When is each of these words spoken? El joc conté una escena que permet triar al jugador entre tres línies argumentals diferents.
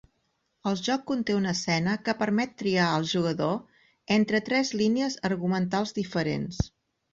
El 0.69 0.77
joc 0.85 1.03
conté 1.11 1.35
una 1.39 1.51
escena 1.57 1.93
que 2.07 2.15
permet 2.21 2.55
triar 2.63 2.87
al 2.95 3.05
jugador 3.13 3.53
entre 4.17 4.43
tres 4.49 4.75
línies 4.83 5.21
argumentals 5.33 5.97
diferents. 6.03 6.61